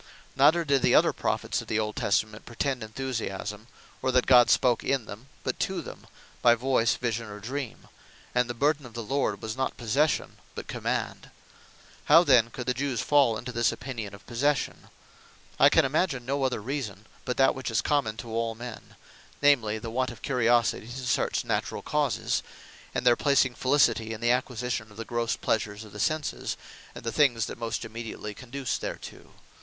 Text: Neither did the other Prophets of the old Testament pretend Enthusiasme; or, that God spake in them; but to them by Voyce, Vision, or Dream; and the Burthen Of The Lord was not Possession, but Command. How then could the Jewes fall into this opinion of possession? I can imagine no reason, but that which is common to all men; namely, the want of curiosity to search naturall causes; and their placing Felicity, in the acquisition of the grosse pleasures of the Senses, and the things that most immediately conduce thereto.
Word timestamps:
Neither 0.35 0.65
did 0.65 0.81
the 0.81 0.95
other 0.95 1.13
Prophets 1.13 1.61
of 1.61 1.67
the 1.67 1.77
old 1.77 1.95
Testament 1.95 2.47
pretend 2.47 2.81
Enthusiasme; 2.81 3.67
or, 4.01 4.11
that 4.11 4.25
God 4.25 4.49
spake 4.49 4.83
in 4.83 5.05
them; 5.05 5.27
but 5.43 5.59
to 5.59 5.79
them 5.83 6.07
by 6.41 6.55
Voyce, 6.55 6.95
Vision, 6.95 7.27
or 7.27 7.39
Dream; 7.39 7.87
and 8.33 8.49
the 8.49 8.55
Burthen 8.55 8.87
Of 8.87 8.95
The 8.95 9.03
Lord 9.03 9.43
was 9.43 9.55
not 9.55 9.77
Possession, 9.77 10.37
but 10.55 10.65
Command. 10.67 11.29
How 12.05 12.23
then 12.23 12.49
could 12.49 12.65
the 12.65 12.73
Jewes 12.73 13.01
fall 13.01 13.37
into 13.37 13.51
this 13.51 13.71
opinion 13.71 14.15
of 14.15 14.25
possession? 14.25 14.87
I 15.59 15.69
can 15.69 15.85
imagine 15.85 16.25
no 16.25 16.43
reason, 16.47 17.05
but 17.23 17.37
that 17.37 17.53
which 17.53 17.69
is 17.69 17.83
common 17.83 18.17
to 18.17 18.29
all 18.31 18.55
men; 18.55 18.95
namely, 19.39 19.77
the 19.77 19.91
want 19.91 20.09
of 20.09 20.23
curiosity 20.23 20.87
to 20.87 21.05
search 21.07 21.45
naturall 21.45 21.83
causes; 21.83 22.41
and 22.95 23.05
their 23.05 23.15
placing 23.15 23.53
Felicity, 23.53 24.13
in 24.13 24.19
the 24.19 24.31
acquisition 24.31 24.89
of 24.89 24.97
the 24.97 25.05
grosse 25.05 25.35
pleasures 25.37 25.83
of 25.83 25.91
the 25.91 25.99
Senses, 25.99 26.57
and 26.95 27.03
the 27.03 27.11
things 27.11 27.45
that 27.45 27.59
most 27.59 27.85
immediately 27.85 28.33
conduce 28.33 28.79
thereto. 28.79 29.29